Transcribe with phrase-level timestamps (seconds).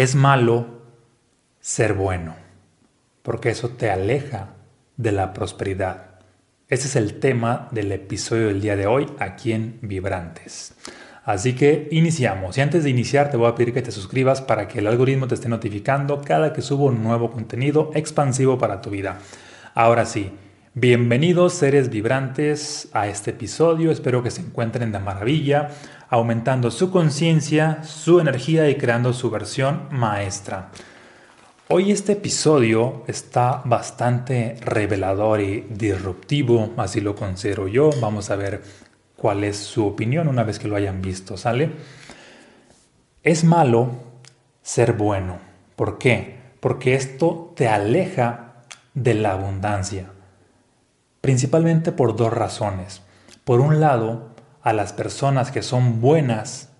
[0.00, 0.64] Es malo
[1.60, 2.34] ser bueno,
[3.20, 4.54] porque eso te aleja
[4.96, 6.20] de la prosperidad.
[6.68, 10.72] Ese es el tema del episodio del día de hoy aquí en Vibrantes.
[11.22, 12.56] Así que iniciamos.
[12.56, 15.28] Y antes de iniciar te voy a pedir que te suscribas para que el algoritmo
[15.28, 19.18] te esté notificando cada que subo un nuevo contenido expansivo para tu vida.
[19.74, 20.32] Ahora sí,
[20.74, 23.90] bienvenidos seres vibrantes a este episodio.
[23.90, 25.70] Espero que se encuentren de maravilla,
[26.08, 30.70] aumentando su conciencia, su energía y creando su versión maestra.
[31.68, 37.90] Hoy este episodio está bastante revelador y disruptivo, así lo considero yo.
[38.00, 38.62] Vamos a ver
[39.16, 41.70] cuál es su opinión una vez que lo hayan visto, ¿sale?
[43.22, 43.90] Es malo
[44.62, 45.38] ser bueno.
[45.74, 46.38] ¿Por qué?
[46.60, 48.64] Porque esto te aleja
[48.94, 50.06] de la abundancia.
[51.20, 53.02] Principalmente por dos razones.
[53.44, 54.30] Por un lado,
[54.62, 56.70] a las personas que son buenas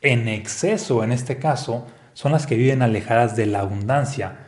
[0.00, 4.38] en exceso, en este caso, son las que viven alejadas de la abundancia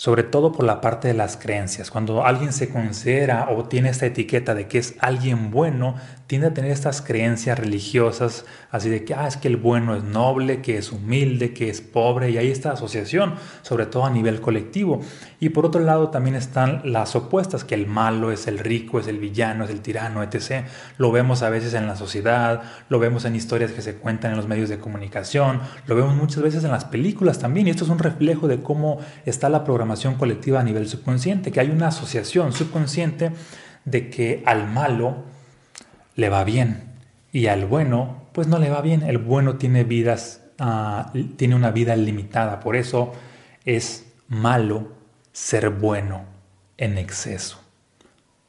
[0.00, 1.90] sobre todo por la parte de las creencias.
[1.90, 5.94] Cuando alguien se considera o tiene esta etiqueta de que es alguien bueno,
[6.26, 10.02] tiende a tener estas creencias religiosas, así de que, ah, es que el bueno es
[10.02, 14.40] noble, que es humilde, que es pobre, y hay esta asociación, sobre todo a nivel
[14.40, 15.00] colectivo.
[15.38, 19.06] Y por otro lado también están las opuestas, que el malo es el rico, es
[19.06, 20.64] el villano, es el tirano, etc.
[20.96, 24.38] Lo vemos a veces en la sociedad, lo vemos en historias que se cuentan en
[24.38, 27.90] los medios de comunicación, lo vemos muchas veces en las películas también, y esto es
[27.90, 32.52] un reflejo de cómo está la programación colectiva a nivel subconsciente, que hay una asociación
[32.52, 33.32] subconsciente
[33.84, 35.24] de que al malo
[36.16, 36.84] le va bien
[37.32, 39.02] y al bueno pues no le va bien.
[39.02, 43.12] El bueno tiene vidas, ah, tiene una vida limitada, por eso
[43.64, 44.92] es malo
[45.32, 46.24] ser bueno
[46.76, 47.60] en exceso,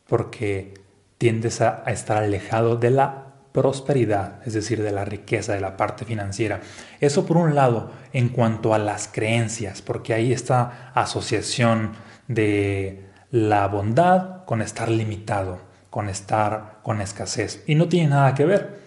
[0.07, 0.73] porque
[1.17, 3.20] tiendes a estar alejado de la
[3.51, 6.61] prosperidad, es decir, de la riqueza, de la parte financiera.
[6.99, 11.91] Eso por un lado en cuanto a las creencias, porque hay esta asociación
[12.27, 17.63] de la bondad con estar limitado, con estar con escasez.
[17.67, 18.79] Y no tiene nada que ver.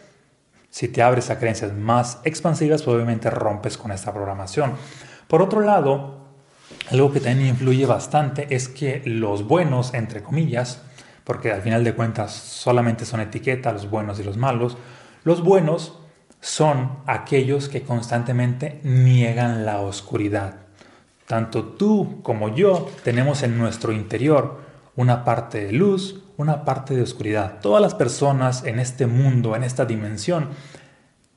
[0.71, 4.73] Si te abres a creencias más expansivas, obviamente rompes con esta programación.
[5.29, 6.25] Por otro lado,
[6.91, 10.83] algo que también influye bastante es que los buenos, entre comillas,
[11.25, 14.77] porque al final de cuentas solamente son etiquetas los buenos y los malos.
[15.25, 15.99] Los buenos
[16.41, 20.57] son aquellos que constantemente niegan la oscuridad.
[21.27, 24.61] Tanto tú como yo tenemos en nuestro interior
[24.95, 27.61] una parte de luz, una parte de oscuridad.
[27.61, 30.51] Todas las personas en este mundo, en esta dimensión,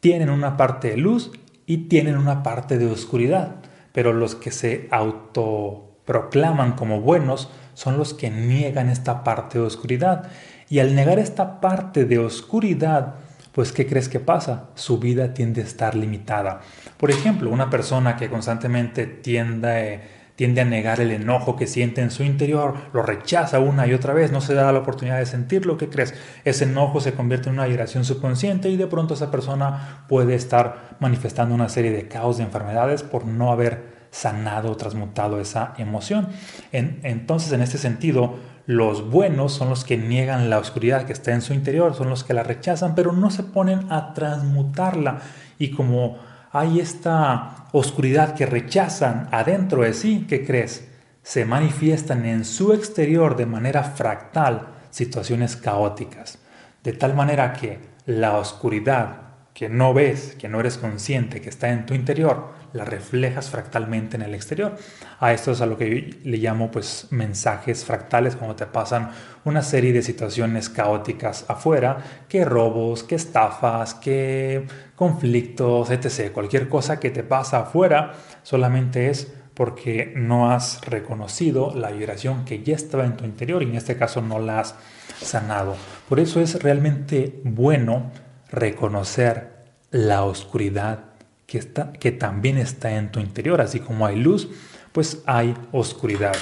[0.02, 1.31] tienen una parte de luz
[1.66, 3.56] y tienen una parte de oscuridad.
[3.94, 10.32] Pero los que se autoproclaman como buenos son los que niegan esta parte de oscuridad.
[10.68, 13.14] Y al negar esta parte de oscuridad,
[13.52, 14.70] pues ¿qué crees que pasa?
[14.74, 16.62] Su vida tiende a estar limitada.
[16.98, 20.02] Por ejemplo, una persona que constantemente tiende,
[20.36, 24.16] tiende a negar el enojo que siente en su interior, lo rechaza una y otra
[24.16, 26.16] vez, no se da la oportunidad de sentirlo, ¿qué crees?
[26.46, 30.98] Ese enojo se convierte en una vibración subconsciente y de pronto esa persona puede estar
[31.00, 36.29] manifestando una serie de caos de enfermedades por no haber sanado transmutado esa emoción.
[36.72, 38.35] entonces, en este sentido,
[38.66, 42.23] los buenos son los que niegan la oscuridad que está en su interior, son los
[42.23, 45.19] que la rechazan, pero no se ponen a transmutarla.
[45.59, 46.17] Y como
[46.51, 50.88] hay esta oscuridad que rechazan adentro de sí, ¿qué crees?
[51.22, 56.39] Se manifiestan en su exterior de manera fractal situaciones caóticas.
[56.84, 59.27] De tal manera que la oscuridad
[59.57, 64.16] que no ves, que no eres consciente, que está en tu interior, la reflejas fractalmente
[64.16, 64.75] en el exterior.
[65.19, 69.09] A esto es a lo que le llamo pues mensajes fractales, cuando te pasan
[69.46, 71.97] una serie de situaciones caóticas afuera,
[72.29, 76.31] que robos, que estafas, que conflictos, etc.
[76.31, 78.13] Cualquier cosa que te pasa afuera
[78.44, 83.69] solamente es porque no has reconocido la vibración que ya estaba en tu interior y
[83.69, 84.75] en este caso no la has
[85.19, 85.75] sanado.
[86.07, 88.12] Por eso es realmente bueno
[88.50, 91.06] reconocer la oscuridad
[91.46, 93.62] que, está, que también está en tu interior.
[93.62, 94.49] Así como hay luz,
[94.91, 96.35] pues hay oscuridad.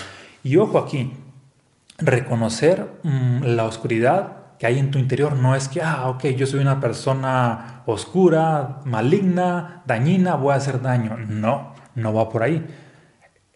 [0.43, 1.13] Y ojo aquí,
[1.97, 6.47] reconocer mm, la oscuridad que hay en tu interior no es que, ah, ok, yo
[6.47, 11.17] soy una persona oscura, maligna, dañina, voy a hacer daño.
[11.17, 12.65] No, no va por ahí.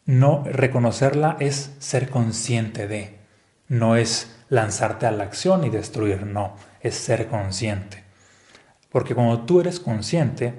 [0.05, 3.19] No reconocerla es ser consciente de,
[3.67, 8.08] no es lanzarte a la acción y destruir, no, es ser consciente.
[8.91, 10.53] Porque cuando tú eres consciente,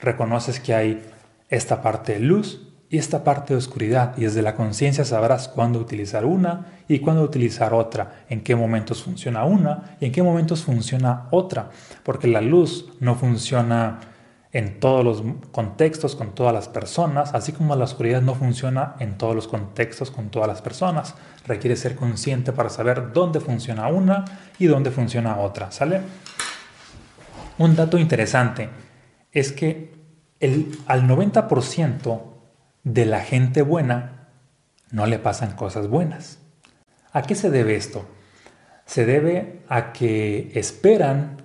[0.00, 1.02] reconoces que hay
[1.48, 5.78] esta parte de luz y esta parte de oscuridad y desde la conciencia sabrás cuándo
[5.78, 10.64] utilizar una y cuándo utilizar otra, en qué momentos funciona una y en qué momentos
[10.64, 11.70] funciona otra,
[12.02, 14.00] porque la luz no funciona
[14.52, 15.22] en todos los
[15.52, 20.10] contextos, con todas las personas, así como la oscuridad no funciona en todos los contextos,
[20.10, 21.14] con todas las personas.
[21.46, 24.24] Requiere ser consciente para saber dónde funciona una
[24.58, 26.00] y dónde funciona otra, ¿sale?
[27.60, 28.70] Un dato interesante
[29.32, 29.92] es que
[30.40, 32.22] el, al 90%
[32.84, 34.28] de la gente buena
[34.90, 36.38] no le pasan cosas buenas.
[37.12, 38.06] ¿A qué se debe esto?
[38.86, 41.36] Se debe a que esperan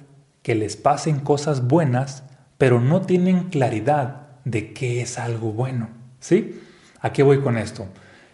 [0.42, 2.24] que les pasen cosas buenas,
[2.58, 5.90] pero no tienen claridad de qué es algo bueno.
[6.22, 6.62] ¿Sí?
[7.02, 7.90] ¿A qué voy con esto?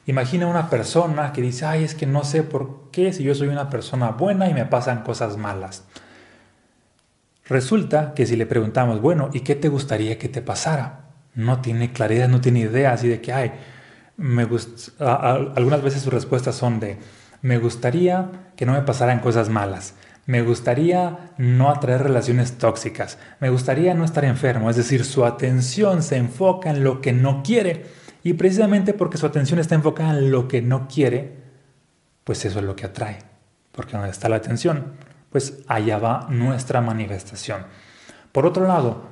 [0.05, 3.47] Imagina una persona que dice, ay, es que no sé por qué si yo soy
[3.47, 5.83] una persona buena y me pasan cosas malas.
[7.47, 11.09] Resulta que si le preguntamos, bueno, ¿y qué te gustaría que te pasara?
[11.33, 13.51] No tiene claridad, no tiene idea, así de que, ay,
[14.17, 14.47] me
[14.99, 16.97] algunas veces sus respuestas son de,
[17.41, 19.95] me gustaría que no me pasaran cosas malas,
[20.27, 26.03] me gustaría no atraer relaciones tóxicas, me gustaría no estar enfermo, es decir, su atención
[26.03, 27.85] se enfoca en lo que no quiere.
[28.23, 31.37] Y precisamente porque su atención está enfocada en lo que no quiere,
[32.23, 33.17] pues eso es lo que atrae,
[33.71, 34.93] porque donde está la atención
[35.31, 37.65] pues allá va nuestra manifestación.
[38.31, 39.03] Por otro lado,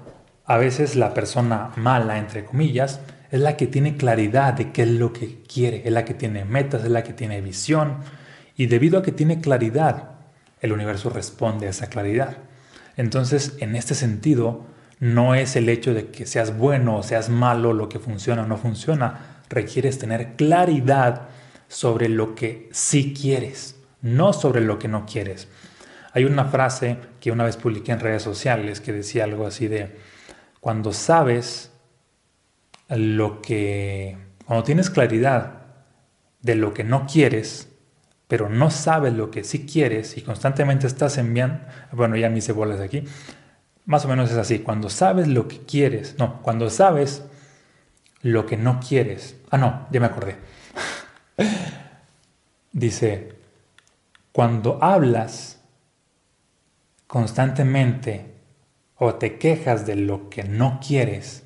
[0.45, 2.99] a veces la persona mala, entre comillas,
[3.31, 6.45] es la que tiene claridad de qué es lo que quiere, es la que tiene
[6.45, 7.97] metas, es la que tiene visión,
[8.57, 10.11] y debido a que tiene claridad,
[10.59, 12.37] el universo responde a esa claridad.
[12.97, 14.65] Entonces, en este sentido,
[14.99, 18.47] no es el hecho de que seas bueno o seas malo lo que funciona o
[18.47, 21.29] no funciona, requieres tener claridad
[21.67, 25.47] sobre lo que sí quieres, no sobre lo que no quieres.
[26.13, 29.95] Hay una frase que una vez publiqué en redes sociales que decía algo así de,
[30.59, 31.71] cuando sabes
[32.89, 35.61] lo que, cuando tienes claridad
[36.41, 37.69] de lo que no quieres,
[38.27, 41.61] pero no sabes lo que sí quieres y constantemente estás enviando,
[41.91, 43.03] bueno, ya me hice bolas aquí,
[43.85, 47.23] más o menos es así, cuando sabes lo que quieres, no, cuando sabes
[48.21, 50.37] lo que no quieres, ah, no, ya me acordé.
[52.71, 53.33] Dice,
[54.31, 55.58] cuando hablas
[57.09, 58.35] constantemente
[58.95, 61.41] o te quejas de lo que no quieres,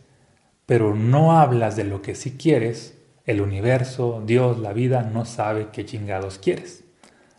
[0.66, 5.70] pero no hablas de lo que sí quieres, el universo, Dios, la vida no sabe
[5.72, 6.84] qué chingados quieres.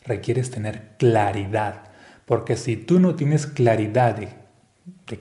[0.06, 1.82] Requieres tener claridad,
[2.24, 4.30] porque si tú no tienes claridad de,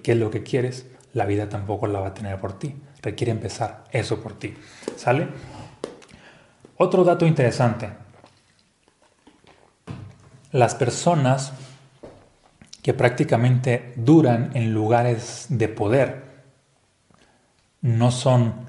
[0.01, 2.73] qué es lo que quieres, la vida tampoco la va a tener por ti.
[3.01, 4.53] Requiere empezar eso por ti.
[4.95, 5.27] ¿Sale?
[6.77, 7.89] Otro dato interesante.
[10.53, 11.51] Las personas
[12.83, 16.23] que prácticamente duran en lugares de poder.
[17.81, 18.67] No son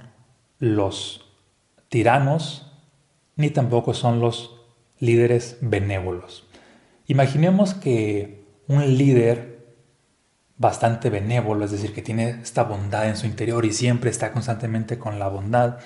[0.58, 1.26] los
[1.88, 2.70] tiranos
[3.37, 4.56] ni tampoco son los
[5.00, 6.46] líderes benévolos.
[7.06, 9.55] Imaginemos que un líder
[10.56, 14.99] bastante benévolo, es decir, que tiene esta bondad en su interior y siempre está constantemente
[14.99, 15.78] con la bondad,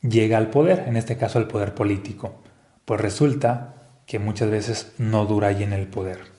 [0.00, 2.36] llega al poder, en este caso al poder político.
[2.84, 3.74] Pues resulta
[4.06, 6.37] que muchas veces no dura allí en el poder.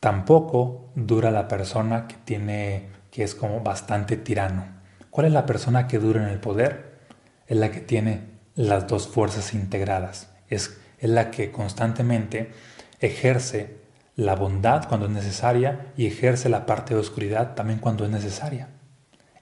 [0.00, 4.66] Tampoco dura la persona que tiene que es como bastante tirano.
[5.10, 6.98] ¿Cuál es la persona que dura en el poder?
[7.46, 8.22] Es la que tiene
[8.54, 10.30] las dos fuerzas integradas.
[10.48, 12.52] Es, es la que constantemente
[13.00, 13.78] ejerce
[14.16, 18.68] la bondad cuando es necesaria y ejerce la parte de oscuridad también cuando es necesaria.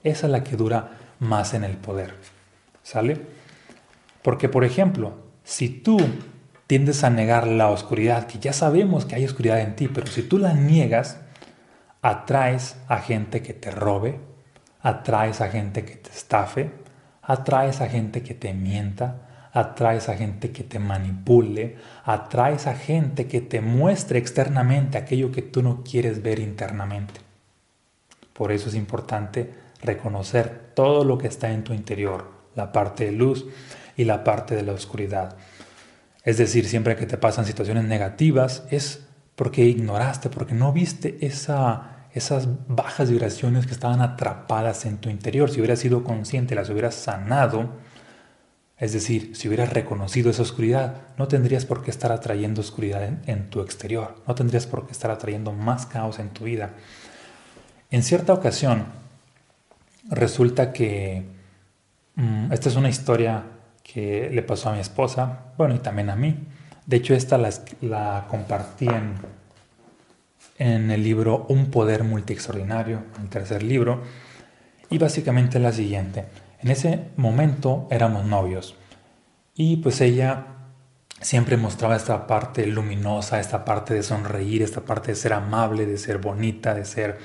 [0.03, 2.15] Esa es la que dura más en el poder.
[2.83, 3.19] ¿Sale?
[4.21, 5.97] Porque, por ejemplo, si tú
[6.67, 10.21] tiendes a negar la oscuridad, que ya sabemos que hay oscuridad en ti, pero si
[10.21, 11.17] tú la niegas,
[12.01, 14.19] atraes a gente que te robe,
[14.81, 16.71] atraes a gente que te estafe,
[17.21, 23.27] atraes a gente que te mienta, atraes a gente que te manipule, atraes a gente
[23.27, 27.21] que te muestre externamente aquello que tú no quieres ver internamente.
[28.33, 33.11] Por eso es importante reconocer todo lo que está en tu interior, la parte de
[33.13, 33.45] luz
[33.95, 35.37] y la parte de la oscuridad.
[36.27, 39.07] Es decir, siempre que te pasan situaciones negativas es
[39.37, 45.49] porque ignoraste, porque no viste esa, esas bajas vibraciones que estaban atrapadas en tu interior.
[45.49, 47.69] Si hubieras sido consciente, las hubieras sanado,
[48.77, 53.49] es decir, si hubieras reconocido esa oscuridad, no tendrías por qué estar atrayendo oscuridad en,
[53.49, 56.73] tu exterior, no tendrías por qué estar atrayendo más caos en tu vida.
[57.89, 58.87] En cierta ocasión,
[60.09, 61.23] resulta que
[62.15, 63.45] mm, esta es una historia
[63.91, 66.37] que le pasó a mi esposa, bueno, y también a mí.
[66.85, 67.49] De hecho, esta la,
[67.81, 69.15] la compartí en,
[70.57, 74.01] en el libro Un Poder Multiextraordinario, el tercer libro,
[74.89, 76.25] y básicamente la siguiente.
[76.61, 78.75] En ese momento éramos novios
[79.55, 80.45] y pues ella
[81.21, 85.97] siempre mostraba esta parte luminosa, esta parte de sonreír, esta parte de ser amable, de
[85.97, 87.17] ser bonita, de ser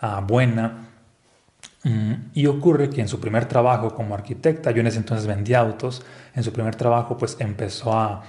[0.00, 0.91] ah, buena.
[1.84, 5.58] Mm, y ocurre que en su primer trabajo como arquitecta, yo en ese entonces vendía
[5.60, 8.22] autos, en su primer trabajo pues empezó a,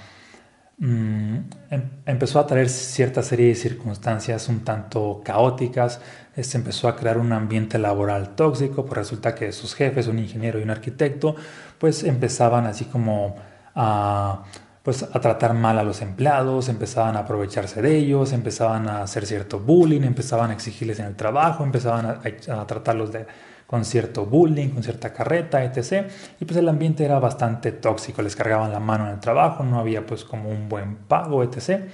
[0.78, 1.36] mm,
[1.70, 6.00] em, empezó a traer cierta serie de circunstancias un tanto caóticas,
[6.36, 10.58] se empezó a crear un ambiente laboral tóxico, pues resulta que sus jefes, un ingeniero
[10.58, 11.36] y un arquitecto,
[11.78, 13.36] pues empezaban así como
[13.74, 14.44] a
[14.84, 19.24] pues a tratar mal a los empleados, empezaban a aprovecharse de ellos, empezaban a hacer
[19.24, 23.24] cierto bullying, empezaban a exigirles en el trabajo, empezaban a, tratarlos de,
[23.66, 26.06] con cierto bullying, con cierta carreta, etc.
[26.38, 29.80] Y pues el ambiente era bastante tóxico, les cargaban la mano en el trabajo, no
[29.80, 31.88] había pues como un buen pago, etc.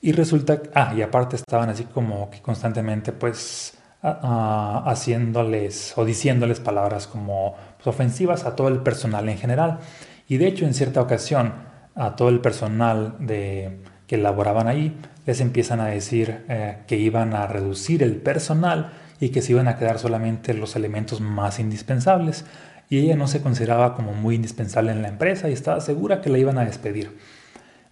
[0.00, 7.06] Y resulta, ah, y aparte estaban así como que constantemente pues haciéndoles o diciéndoles palabras
[7.06, 9.80] como pues, ofensivas a todo el personal en general.
[10.28, 11.54] Y de hecho, en cierta ocasión,
[11.94, 17.34] a todo el personal de, que laboraban ahí les empiezan a decir eh, que iban
[17.34, 22.46] a reducir el personal y que se iban a quedar solamente los elementos más indispensables.
[22.88, 26.30] Y ella no se consideraba como muy indispensable en la empresa y estaba segura que
[26.30, 27.18] la iban a despedir.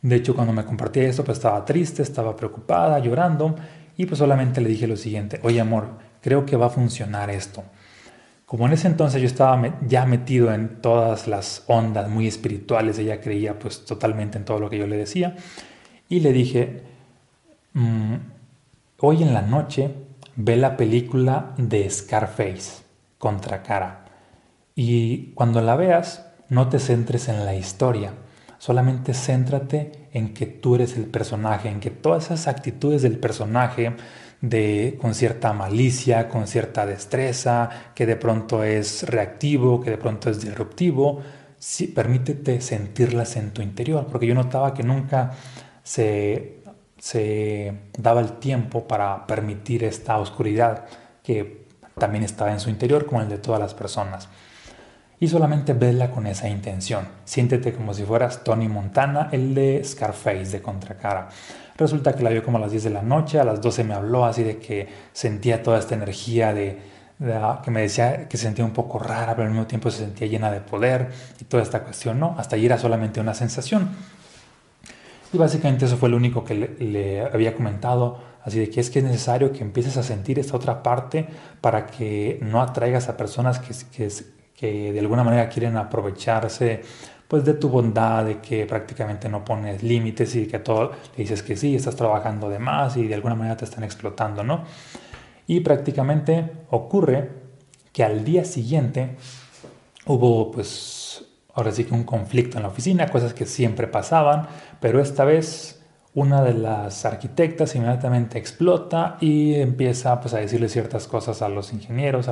[0.00, 3.56] De hecho, cuando me compartía esto, pues estaba triste, estaba preocupada, llorando
[3.98, 5.88] y pues solamente le dije lo siguiente, oye amor,
[6.22, 7.64] creo que va a funcionar esto.
[8.46, 13.20] Como en ese entonces yo estaba ya metido en todas las ondas muy espirituales, ella
[13.20, 15.34] creía pues totalmente en todo lo que yo le decía,
[16.08, 16.82] y le dije,
[17.72, 18.14] mm,
[19.00, 19.94] hoy en la noche
[20.36, 22.84] ve la película de Scarface,
[23.18, 24.04] contra cara,
[24.76, 28.12] y cuando la veas, no te centres en la historia,
[28.58, 33.96] solamente céntrate en que tú eres el personaje, en que todas esas actitudes del personaje,
[34.40, 40.30] de, con cierta malicia, con cierta destreza, que de pronto es reactivo, que de pronto
[40.30, 41.22] es disruptivo.
[41.58, 45.32] Sí, permítete sentirlas en tu interior, porque yo notaba que nunca
[45.82, 46.62] se,
[46.98, 50.86] se daba el tiempo para permitir esta oscuridad
[51.22, 51.66] que
[51.98, 54.28] también estaba en su interior, como el de todas las personas.
[55.18, 57.08] Y solamente vedla con esa intención.
[57.24, 61.30] Siéntete como si fueras Tony Montana, el de Scarface, de Contracara.
[61.76, 63.94] Resulta que la vio como a las 10 de la noche, a las 12 me
[63.94, 66.78] habló así de que sentía toda esta energía de,
[67.62, 70.26] que me decía que se sentía un poco rara, pero al mismo tiempo se sentía
[70.26, 72.34] llena de poder y toda esta cuestión, ¿no?
[72.38, 73.90] Hasta allí era solamente una sensación.
[75.32, 79.00] Y básicamente eso fue lo único que le, había comentado, así de que es que
[79.00, 81.26] es necesario que empieces a sentir esta otra parte
[81.60, 84.08] para que no atraigas a personas que, que,
[84.54, 86.82] que de alguna manera quieren aprovecharse
[87.28, 91.42] pues de tu bondad, de que prácticamente no pones límites y que todo le dices
[91.42, 94.64] que sí, estás trabajando de más y de alguna manera te están explotando, ¿no?
[95.46, 97.30] Y prácticamente ocurre
[97.92, 99.16] que al día siguiente
[100.06, 104.46] hubo pues ahora sí que un conflicto en la oficina, cosas que siempre pasaban,
[104.80, 105.75] pero esta vez
[106.16, 111.74] una de las arquitectas inmediatamente explota y empieza pues, a decirle ciertas cosas a los
[111.74, 112.30] ingenieros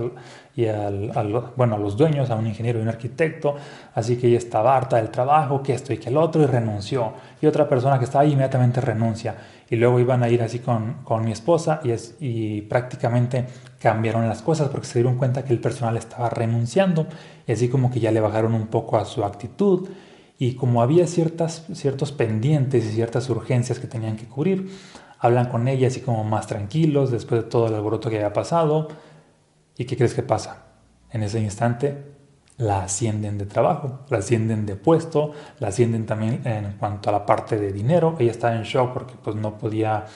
[0.57, 1.13] y al,
[1.55, 3.57] bueno, a los dueños, a un ingeniero y un arquitecto.
[3.95, 7.13] Así que ella estaba harta del trabajo, que esto y que el otro, y renunció.
[7.43, 9.37] Y otra persona que estaba ahí inmediatamente renuncia.
[9.69, 13.45] Y luego iban a ir así con, con mi esposa y, es, y prácticamente
[13.79, 17.07] cambiaron las cosas porque se dieron cuenta que el personal estaba renunciando.
[17.47, 19.91] Y así como que ya le bajaron un poco a su actitud
[20.39, 24.71] y como había ciertas, ciertos pendientes y ciertas urgencias que tenían que cubrir,
[25.21, 28.89] hablan con ella así como más tranquilos después de todo el alboroto que había pasado.
[29.77, 30.65] ¿Y qué crees que pasa?
[31.11, 32.15] En ese instante
[32.57, 37.27] la ascienden de trabajo, la ascienden de puesto, la ascienden también en cuanto a la
[37.27, 38.17] parte de dinero.
[38.19, 40.07] Ella estaba en shock porque pues no podía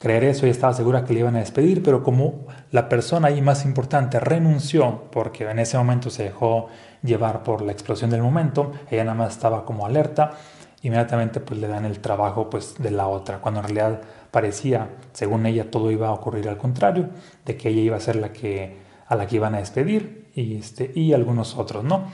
[0.00, 3.42] creer eso y estaba segura que le iban a despedir, pero como la persona ahí
[3.42, 6.68] más importante renunció porque en ese momento se dejó
[7.02, 10.32] llevar por la explosión del momento, ella nada más estaba como alerta,
[10.80, 15.44] inmediatamente pues le dan el trabajo pues de la otra, cuando en realidad parecía, según
[15.44, 17.10] ella, todo iba a ocurrir al contrario,
[17.44, 20.56] de que ella iba a ser la que a la que iban a despedir y
[20.56, 22.04] este y algunos otros, ¿no?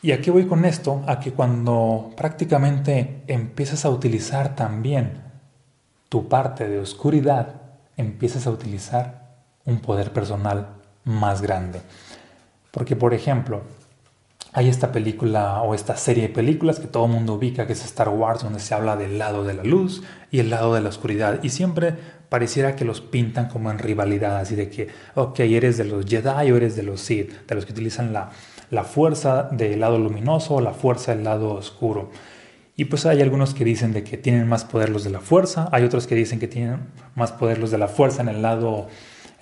[0.00, 5.29] Y aquí voy con esto, a que cuando prácticamente empiezas a utilizar también
[6.10, 7.62] tu parte de oscuridad,
[7.96, 9.30] empiezas a utilizar
[9.64, 10.66] un poder personal
[11.04, 11.80] más grande.
[12.72, 13.62] Porque, por ejemplo,
[14.52, 17.84] hay esta película o esta serie de películas que todo el mundo ubica, que es
[17.84, 20.02] Star Wars, donde se habla del lado de la luz
[20.32, 21.40] y el lado de la oscuridad.
[21.44, 21.94] Y siempre
[22.28, 26.50] pareciera que los pintan como en rivalidad, así de que, ok, eres de los Jedi
[26.50, 28.30] o eres de los Sith, de los que utilizan la,
[28.70, 32.10] la fuerza del lado luminoso o la fuerza del lado oscuro.
[32.80, 35.68] Y pues hay algunos que dicen de que tienen más poder los de la fuerza,
[35.70, 36.78] hay otros que dicen que tienen
[37.14, 38.88] más poder los de la fuerza en el lado,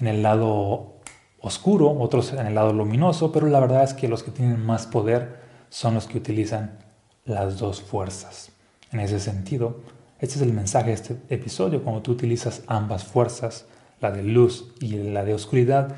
[0.01, 0.97] en el lado
[1.39, 4.89] oscuro, otros en el lado luminoso, pero la verdad es que los que tienen más
[4.89, 5.37] poder
[5.71, 6.81] son los que utilizan
[7.27, 8.51] las dos fuerzas.
[8.91, 9.83] En ese sentido,
[10.19, 13.67] este es el mensaje de este episodio, cuando tú utilizas ambas fuerzas,
[14.01, 15.95] la de luz y la de oscuridad,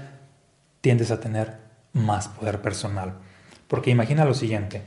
[0.83, 1.57] tiendes a tener
[1.95, 3.15] más poder personal.
[3.67, 4.83] Porque imagina lo siguiente,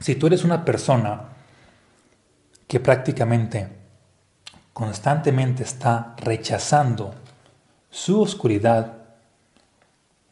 [0.00, 1.22] si tú eres una persona
[2.66, 3.68] que prácticamente
[4.72, 7.14] constantemente está rechazando
[7.90, 8.98] su oscuridad,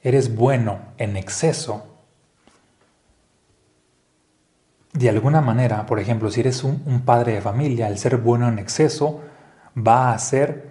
[0.03, 1.97] eres bueno en exceso,
[4.93, 8.59] de alguna manera, por ejemplo, si eres un, padre de familia, el ser bueno en
[8.59, 9.21] exceso
[9.77, 10.71] va a hacer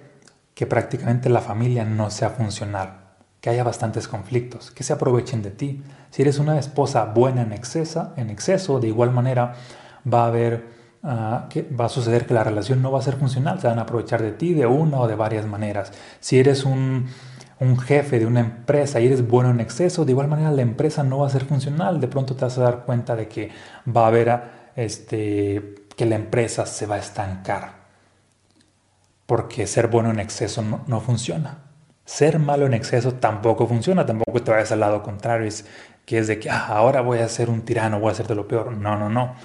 [0.55, 3.04] que prácticamente la familia no sea funcional,
[3.45, 5.83] que haya bastantes conflictos, que se aprovechen de ti.
[6.09, 9.53] Si eres una esposa buena en exceso, en exceso de igual manera
[10.11, 10.65] va a haber
[11.03, 13.77] ah, que va a suceder que la relación no va a ser funcional, se van
[13.77, 15.91] a aprovechar de ti de una o de varias maneras.
[16.19, 17.07] Si eres un
[17.85, 21.19] jefe de una empresa y eres bueno en exceso, de igual manera la empresa no
[21.19, 22.01] va a ser funcional.
[22.01, 23.51] De pronto te vas a dar cuenta de que
[23.95, 24.41] va a haber
[24.75, 27.73] este, que la empresa se va a estancar.
[29.27, 31.64] Porque ser bueno en exceso no, funciona.
[32.05, 35.65] Ser malo en exceso tampoco funciona, tampoco te vayas al lado contrario, es
[36.05, 38.47] que es de que ah, ahora voy a ser un tirano, voy a hacerte lo
[38.47, 38.71] peor.
[38.71, 39.35] No, no, no.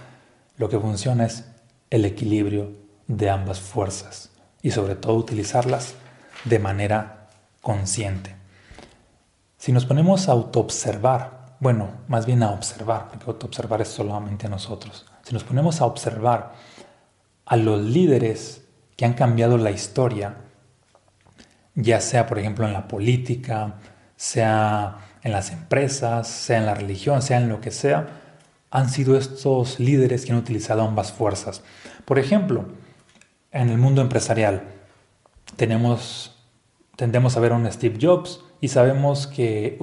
[0.57, 1.47] Lo que funciona es
[1.89, 2.73] el equilibrio
[3.07, 4.31] de ambas fuerzas
[4.63, 5.95] y sobre todo utilizarlas
[6.45, 7.29] de manera
[7.63, 8.37] consciente.
[9.57, 14.51] Si nos ponemos a autoobservar, bueno, más bien a observar, porque autoobservar es solamente a
[14.51, 15.07] nosotros.
[15.23, 16.53] Si nos ponemos a observar
[17.47, 18.65] a los líderes
[18.97, 20.37] que han cambiado la historia,
[21.75, 23.77] ya sea por ejemplo en la política,
[24.17, 28.09] sea en las empresas, sea en la religión, sea en lo que sea,
[28.71, 31.63] han sido estos líderes que han utilizado ambas fuerzas.
[32.05, 32.67] Por ejemplo,
[33.51, 34.63] en el mundo empresarial
[35.57, 36.37] tenemos
[37.01, 39.79] tendemos a ver a un Steve Jobs y sabemos que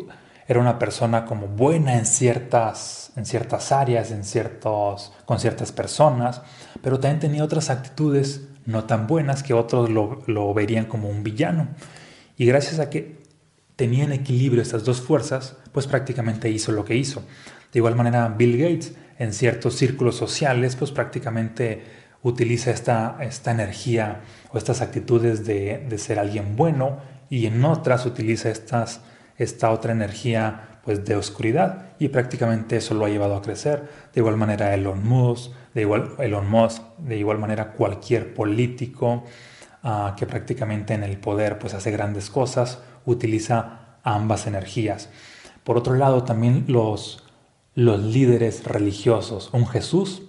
[0.48, 6.44] era una persona como buena en ciertas, en ciertas áreas, en ciertos, con ciertas personas,
[6.84, 11.24] pero también tenía otras actitudes no tan buenas que otros lo, lo verían como un
[11.24, 11.69] villano.
[12.38, 13.17] Y gracias a que
[13.75, 17.24] tenía en equilibrio estas dos fuerzas, pues prácticamente hizo lo que hizo.
[17.71, 21.84] De igual manera, Bill Gates, en ciertos círculos sociales, pues prácticamente
[22.23, 26.97] utiliza esta, esta energía o estas actitudes de, de, ser alguien bueno
[27.30, 29.01] y en otras utiliza estas,
[29.38, 33.84] esta otra energía pues de oscuridad y prácticamente eso lo ha llevado a crecer.
[34.13, 39.24] De igual manera Elon Musk, de igual, Elon Musk, de igual manera cualquier político
[39.84, 45.10] uh, que prácticamente en el poder pues hace grandes cosas, utiliza ambas energías.
[45.63, 47.24] Por otro lado también los,
[47.76, 50.24] los líderes religiosos, un Jesús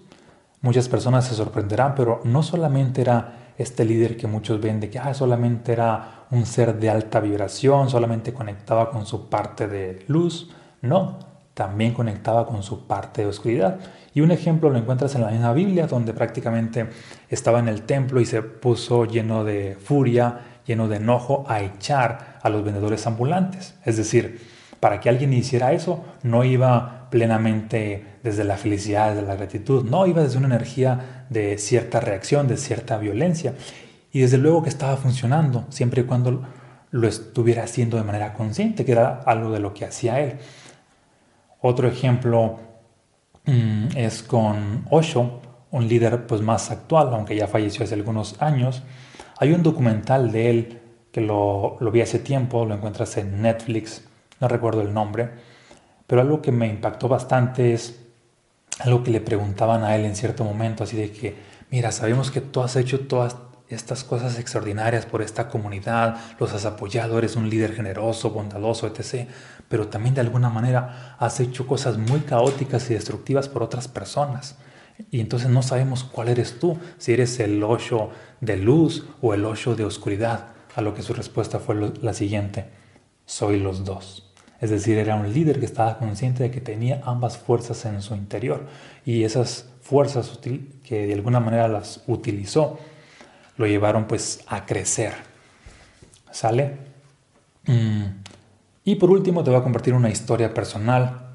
[0.61, 4.99] Muchas personas se sorprenderán, pero no solamente era este líder que muchos ven de que
[4.99, 10.51] ah, solamente era un ser de alta vibración, solamente conectaba con su parte de luz.
[10.83, 11.21] No,
[11.59, 13.81] también conectaba con su parte de oscuridad.
[14.14, 16.87] Y un ejemplo lo encuentras en la misma Biblia, donde prácticamente
[17.29, 22.38] estaba en el templo y se puso lleno de furia, lleno de enojo a echar
[22.40, 23.75] a los vendedores ambulantes.
[23.85, 24.40] Es decir,
[24.79, 30.07] para que alguien hiciera eso, no iba plenamente desde la felicidad, desde la gratitud, no,
[30.07, 33.55] iba desde una energía de cierta reacción, de cierta violencia.
[34.12, 36.44] Y desde luego que estaba funcionando, siempre y cuando
[36.92, 40.38] lo estuviera haciendo de manera consciente, que era algo de lo que hacía él.
[41.61, 42.59] Otro ejemplo
[43.44, 45.40] mm, es con Osho,
[45.71, 48.83] un líder pues más actual, aunque ya falleció hace algunos años.
[49.38, 50.81] Hay un documental de él
[51.12, 54.05] que lo, lo vi hace tiempo, lo encuentras en Netflix,
[54.40, 55.31] no recuerdo el nombre,
[56.07, 58.05] pero algo que me impactó bastante es
[58.81, 61.37] algo que le preguntaban a él en cierto momento, así de que,
[61.71, 63.37] mira, sabemos que tú has hecho todas
[63.68, 69.28] estas cosas extraordinarias por esta comunidad, los has apoyado, eres un líder generoso, bondadoso, etc.
[69.68, 74.57] Pero también de alguna manera has hecho cosas muy caóticas y destructivas por otras personas.
[75.11, 79.44] Y entonces no sabemos cuál eres tú, si eres el ocho de luz o el
[79.44, 80.48] ocho de oscuridad.
[80.74, 82.66] A lo que su respuesta fue la siguiente,
[83.26, 84.33] soy los dos.
[84.61, 88.14] Es decir, era un líder que estaba consciente de que tenía ambas fuerzas en su
[88.14, 88.66] interior
[89.04, 90.38] y esas fuerzas
[90.85, 92.78] que de alguna manera las utilizó
[93.59, 95.12] lo llevaron pues a crecer.
[96.31, 96.79] ¿Sale?
[97.66, 98.05] Mm.
[98.85, 101.27] Y por último te voy a compartir una historia personal.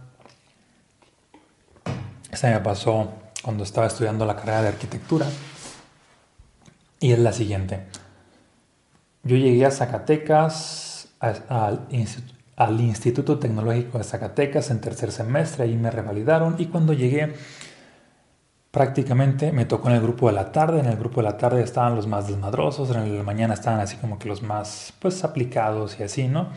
[2.31, 5.27] Esa me pasó cuando estaba estudiando la carrera de arquitectura.
[6.99, 7.81] Y es la siguiente.
[9.21, 15.75] Yo llegué a Zacatecas, al instituto al Instituto Tecnológico de Zacatecas en tercer semestre, ahí
[15.75, 17.33] me revalidaron y cuando llegué
[18.73, 21.61] prácticamente me tocó en el grupo de la tarde, en el grupo de la tarde
[21.61, 24.93] estaban los más desmadrosos, en el de la mañana estaban así como que los más
[24.97, 26.47] pues aplicados y así, ¿no?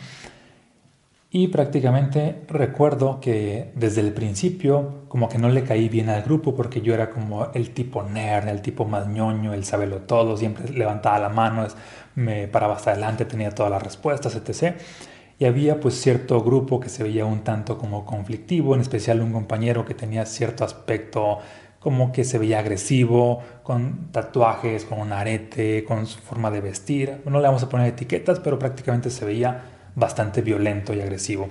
[1.30, 6.54] Y prácticamente recuerdo que desde el principio como que no le caí bien al grupo
[6.54, 10.72] porque yo era como el tipo nerd, el tipo más ñoño, el sabelo todo, siempre
[10.72, 11.66] levantaba la mano,
[12.14, 14.76] me paraba hasta adelante, tenía todas las respuestas, etc.
[15.38, 19.34] Y había pues cierto grupo que se veía un tanto como conflictivo, en especial un
[19.34, 21.40] compañero que tenía cierto aspecto
[21.86, 27.18] como que se veía agresivo, con tatuajes, con un arete, con su forma de vestir.
[27.26, 29.62] No le vamos a poner etiquetas, pero prácticamente se veía
[29.94, 31.48] bastante violento y agresivo.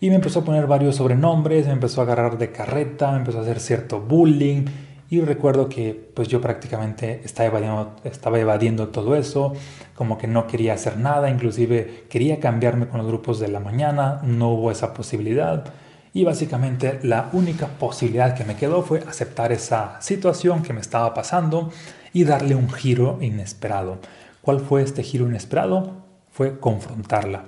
[0.00, 3.40] Y me empezó a poner varios sobrenombres, me empezó a agarrar de carreta, me empezó
[3.40, 4.64] a hacer cierto bullying.
[5.10, 9.52] Y recuerdo que pues yo prácticamente estaba evadiendo, estaba evadiendo todo eso,
[9.94, 14.22] como que no quería hacer nada, inclusive quería cambiarme con los grupos de la mañana,
[14.24, 15.70] no hubo esa posibilidad.
[16.16, 21.12] Y básicamente la única posibilidad que me quedó fue aceptar esa situación que me estaba
[21.12, 21.70] pasando
[22.14, 23.98] y darle un giro inesperado.
[24.40, 26.06] ¿Cuál fue este giro inesperado?
[26.30, 27.44] Fue confrontarla.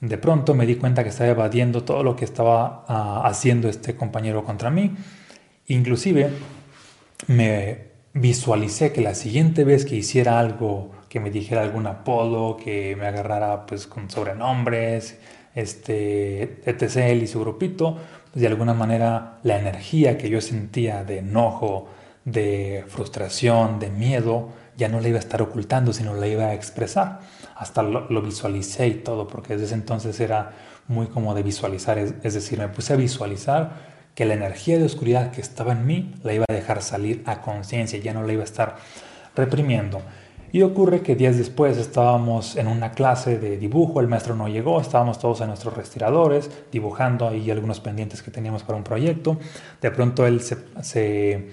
[0.00, 3.94] De pronto me di cuenta que estaba evadiendo todo lo que estaba ah, haciendo este
[3.94, 4.90] compañero contra mí.
[5.68, 6.30] Inclusive
[7.28, 7.78] me
[8.12, 13.06] visualicé que la siguiente vez que hiciera algo, que me dijera algún apodo, que me
[13.06, 15.16] agarrara pues con sobrenombres,
[15.54, 16.96] este, etc.
[16.96, 17.96] él y su grupito,
[18.32, 21.88] pues de alguna manera la energía que yo sentía de enojo,
[22.24, 26.54] de frustración, de miedo, ya no la iba a estar ocultando, sino la iba a
[26.54, 27.20] expresar.
[27.54, 30.52] Hasta lo, visualicé y todo, porque desde ese entonces era
[30.88, 35.30] muy como de visualizar, es, decir, me puse a visualizar que la energía de oscuridad
[35.30, 38.42] que estaba en mí la iba a dejar salir a conciencia, ya no la iba
[38.42, 38.76] a estar
[39.34, 40.02] reprimiendo.
[40.54, 44.80] Y ocurre que días después estábamos en una clase de dibujo, el maestro no llegó,
[44.80, 49.36] estábamos todos en nuestros respiradores dibujando ahí algunos pendientes que teníamos para un proyecto.
[49.80, 51.48] De pronto él se,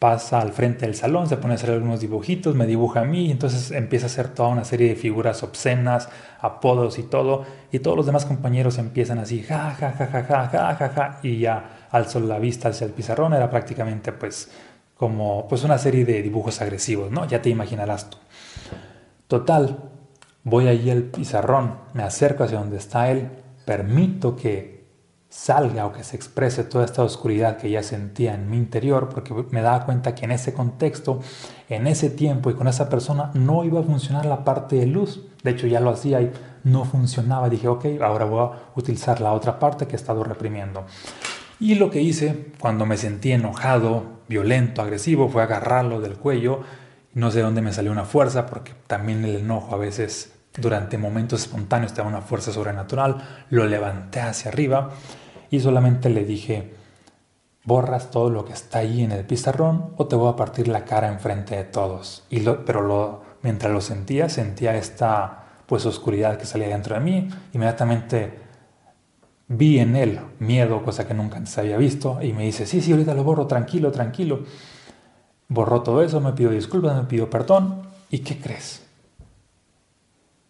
[0.00, 3.26] pasa al frente del salón, se pone a hacer algunos dibujitos, me dibuja a mí,
[3.26, 6.08] y entonces empieza a hacer toda una serie de figuras obscenas,
[6.40, 10.48] apodos y todo, y todos los demás compañeros empiezan así, ja, ja, ja, ja, ja,
[10.48, 14.50] ja, ja, ja, y ya alzó la vista hacia el pizarrón, era prácticamente pues
[14.96, 17.26] como pues una serie de dibujos agresivos, ¿no?
[17.26, 18.16] Ya te imaginarás tú.
[19.28, 19.78] Total,
[20.44, 23.28] voy allí al pizarrón, me acerco hacia donde está él,
[23.64, 24.76] permito que
[25.28, 29.34] salga o que se exprese toda esta oscuridad que ya sentía en mi interior, porque
[29.50, 31.20] me daba cuenta que en ese contexto,
[31.68, 35.26] en ese tiempo y con esa persona no iba a funcionar la parte de luz.
[35.42, 36.32] De hecho, ya lo hacía y
[36.64, 37.50] no funcionaba.
[37.50, 40.84] Dije, ok, ahora voy a utilizar la otra parte que he estado reprimiendo.
[41.58, 46.60] Y lo que hice cuando me sentí enojado, violento, agresivo, fue agarrarlo del cuello.
[47.14, 51.42] No sé dónde me salió una fuerza, porque también el enojo a veces durante momentos
[51.42, 53.44] espontáneos te da una fuerza sobrenatural.
[53.50, 54.90] Lo levanté hacia arriba
[55.50, 56.74] y solamente le dije,
[57.64, 60.84] borras todo lo que está ahí en el pizarrón o te voy a partir la
[60.84, 62.24] cara enfrente de todos.
[62.30, 67.28] Y pero lo, mientras lo sentía, sentía esta pues oscuridad que salía dentro de mí.
[67.52, 68.45] Inmediatamente
[69.48, 72.92] vi en él miedo, cosa que nunca antes había visto, y me dice, sí, sí,
[72.92, 74.40] ahorita lo borro, tranquilo, tranquilo.
[75.48, 77.82] Borró todo eso, me pidió disculpas, me pidió perdón.
[78.10, 78.84] ¿Y qué crees?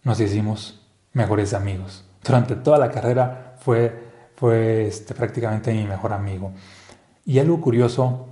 [0.03, 0.81] Nos hicimos
[1.13, 2.05] mejores amigos.
[2.23, 4.07] Durante toda la carrera fue
[4.37, 6.53] fue este, prácticamente mi mejor amigo.
[7.25, 8.29] Y algo curioso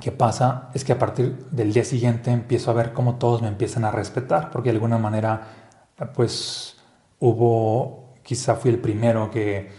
[0.00, 3.48] que pasa es que a partir del día siguiente empiezo a ver cómo todos me
[3.48, 5.48] empiezan a respetar, porque de alguna manera,
[6.14, 6.78] pues
[7.20, 9.70] hubo, quizá fui el primero que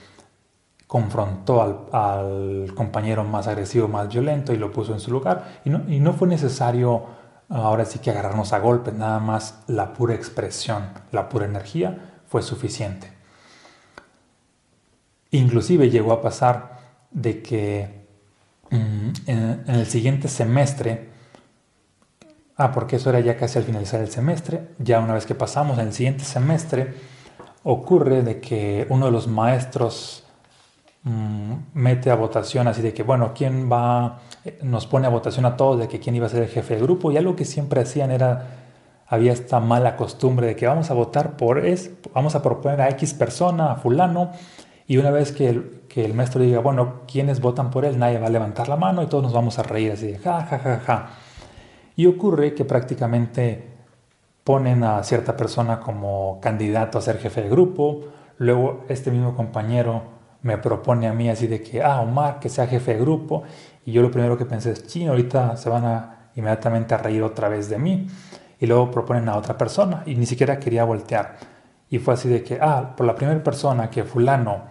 [0.88, 5.62] confrontó al, compañero más agresivo, más violento y lo puso en su lugar.
[5.66, 7.06] Y no, fue necesario
[7.48, 12.42] ahora sí que agarrarnos a golpes, nada más la pura expresión, la pura energía fue
[12.42, 13.12] suficiente.
[15.30, 16.80] Inclusive llegó a pasar
[17.12, 18.08] de que
[18.72, 21.10] mm, en, el siguiente semestre,
[22.58, 25.78] ah, porque eso era ya casi al finalizar el semestre, ya una vez que pasamos
[25.78, 27.19] en el siguiente semestre,
[27.64, 30.24] ocurre de que uno de los maestros
[31.04, 34.20] mm, mete a votación así de que, bueno, ¿quién va?
[34.62, 36.82] Nos pone a votación a todos de que quién iba a ser el jefe de
[36.82, 38.48] grupo y algo que siempre hacían era,
[39.08, 42.90] había esta mala costumbre de que vamos a votar por es, vamos a proponer a
[42.90, 44.32] X persona, a fulano,
[44.88, 48.00] y una vez que el, que el maestro diga, bueno, ¿quiénes votan por él?
[48.00, 50.42] Nadie va a levantar la mano y todos nos vamos a reír así de ja,
[50.46, 51.10] ja, ja, ja.
[51.96, 53.79] Y ocurre que prácticamente
[54.50, 58.06] ponen a cierta persona como candidato a ser jefe de grupo.
[58.40, 60.02] Luego este mismo compañero
[60.42, 63.44] me propone a mí así de que, ah, Omar, que sea jefe de grupo.
[63.86, 67.22] Y yo lo primero que pensé es, chino, ahorita se van a inmediatamente a reír
[67.22, 68.08] otra vez de mí.
[68.60, 71.38] Y luego proponen a otra persona y ni siquiera quería voltear.
[71.88, 74.64] Y fue así de que, ah, por la primera persona que fulano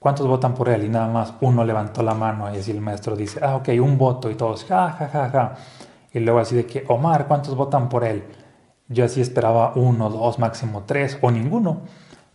[0.00, 0.84] ¿Cuántos votan por él?
[0.84, 3.98] Y nada más uno levantó la mano y así el maestro dice, ah, ok, un
[3.98, 5.54] voto y todos, ja, ja, ja, ja.
[6.12, 8.24] Y luego así de que, Omar, ¿cuántos votan por él?
[8.90, 11.82] Yo así esperaba uno, dos, máximo tres o ninguno.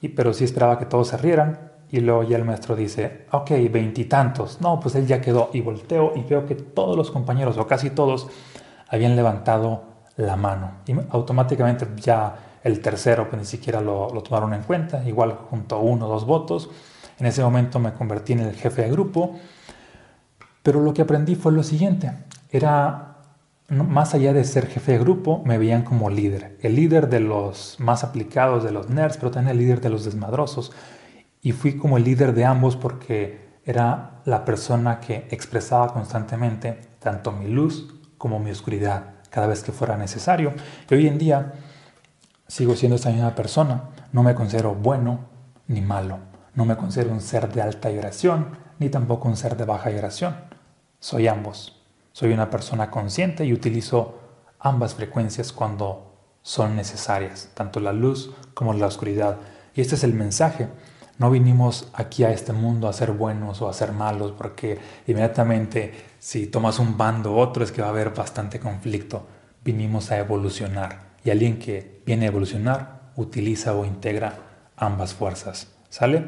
[0.02, 1.72] y, pero sí esperaba que todos se rieran.
[1.92, 4.60] Y luego ya el maestro dice, ok, veintitantos.
[4.62, 5.50] No, pues él ya quedó.
[5.54, 8.28] Y volteo y veo que todos los compañeros, o casi todos,
[8.88, 9.84] habían levantado
[10.18, 10.72] la mano.
[10.88, 15.04] Y automáticamente ya el tercero, pues ni siquiera lo, lo tomaron en cuenta.
[15.08, 16.70] Igual junto a uno o dos votos.
[17.20, 19.38] En ese momento me convertí en el jefe de grupo.
[20.64, 22.12] Pero lo que aprendí fue lo siguiente.
[22.50, 23.15] Era
[23.68, 26.58] más allá de ser jefe de grupo, me veían como líder.
[26.62, 30.06] El líder de los más aplicados, de los nerds, pero también el líder de los
[30.06, 30.72] desmadrosos.
[31.42, 37.32] Y fui como el líder de ambos porque era la persona que expresaba constantemente tanto
[37.32, 40.54] mi luz como mi oscuridad cada vez que fuera necesario.
[40.90, 41.54] Y hoy en día
[42.48, 43.90] sigo siendo esa misma persona.
[44.12, 45.26] No me considero bueno
[45.68, 46.20] ni malo.
[46.54, 50.36] No me considero un ser de alta vibración ni tampoco un ser de baja vibración.
[51.00, 51.85] Soy ambos.
[52.16, 54.18] Soy una persona consciente y utilizo
[54.58, 59.36] ambas frecuencias cuando son necesarias, tanto la luz como la oscuridad.
[59.74, 60.70] Y este es el mensaje.
[61.18, 65.92] No vinimos aquí a este mundo a ser buenos o a ser malos, porque inmediatamente
[66.18, 69.28] si tomas un bando u otro es que va a haber bastante conflicto.
[69.66, 74.38] Vinimos a evolucionar y alguien que viene a evolucionar utiliza o integra
[74.78, 75.68] ambas fuerzas.
[75.90, 76.24] ¿Sale?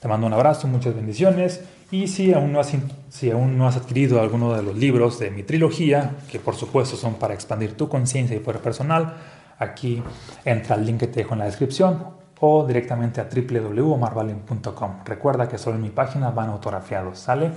[0.00, 1.60] Te mando un abrazo, muchas bendiciones
[1.94, 2.72] y si aún, no has,
[3.08, 6.96] si aún no has adquirido alguno de los libros de mi trilogía, que por supuesto
[6.96, 9.14] son para expandir tu conciencia y poder personal,
[9.60, 10.02] aquí
[10.44, 12.04] entra el link que te dejo en la descripción
[12.40, 14.90] o directamente a www.marvalin.com.
[15.04, 17.52] Recuerda que solo en mi página van autografiados, ¿sale?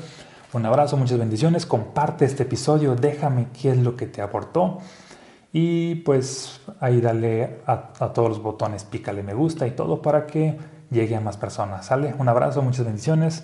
[0.54, 4.78] Un abrazo, muchas bendiciones, comparte este episodio, déjame qué es lo que te aportó
[5.52, 10.28] y pues ahí dale a, a todos los botones, pícale me gusta y todo para
[10.28, 10.56] que
[10.92, 12.14] llegue a más personas, ¿sale?
[12.20, 13.44] Un abrazo, muchas bendiciones.